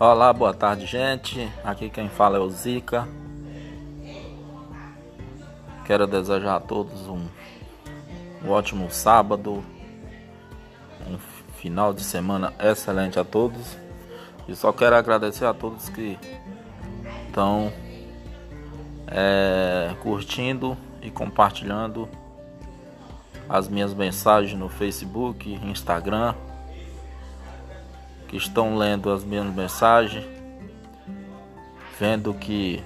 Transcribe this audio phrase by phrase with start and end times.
[0.00, 1.50] Olá, boa tarde, gente.
[1.64, 3.08] Aqui quem fala é o Zica.
[5.84, 7.26] Quero desejar a todos um,
[8.44, 9.64] um ótimo sábado,
[11.04, 11.18] um
[11.56, 13.76] final de semana excelente a todos.
[14.46, 16.16] E só quero agradecer a todos que
[17.26, 17.72] estão
[19.08, 22.08] é, curtindo e compartilhando
[23.48, 26.36] as minhas mensagens no Facebook, Instagram
[28.28, 30.24] que estão lendo as minhas mensagens,
[31.98, 32.82] vendo que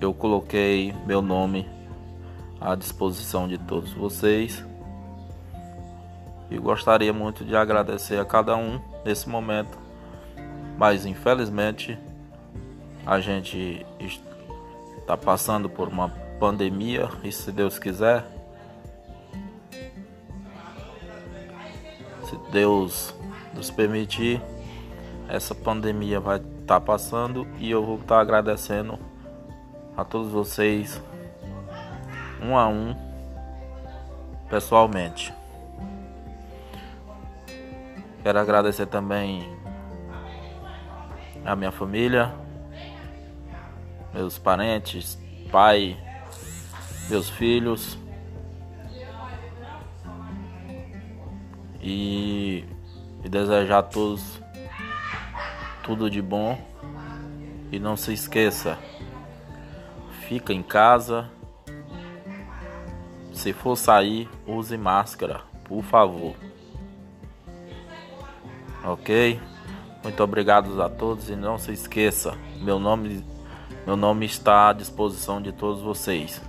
[0.00, 1.66] eu coloquei meu nome
[2.60, 4.62] à disposição de todos vocês.
[6.50, 9.78] E gostaria muito de agradecer a cada um nesse momento,
[10.76, 11.98] mas infelizmente
[13.04, 13.86] a gente
[14.98, 18.35] está passando por uma pandemia e se Deus quiser
[22.26, 23.14] Se Deus
[23.54, 24.42] nos permitir,
[25.28, 28.98] essa pandemia vai estar tá passando e eu vou estar tá agradecendo
[29.96, 31.00] a todos vocês,
[32.42, 32.96] um a um,
[34.50, 35.32] pessoalmente.
[38.24, 39.48] Quero agradecer também
[41.44, 42.34] a minha família,
[44.12, 45.16] meus parentes,
[45.52, 45.96] pai,
[47.08, 47.96] meus filhos
[51.86, 52.64] e,
[53.24, 54.40] e desejar a todos
[55.84, 56.58] tudo de bom.
[57.70, 58.78] E não se esqueça,
[60.28, 61.30] fica em casa.
[63.32, 66.34] Se for sair, use máscara, por favor.
[68.84, 69.40] Ok?
[70.02, 73.24] Muito obrigado a todos e não se esqueça, meu nome,
[73.84, 76.40] meu nome está à disposição de todos vocês.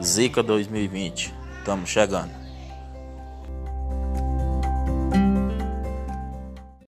[0.00, 2.43] Zica 2020, estamos chegando.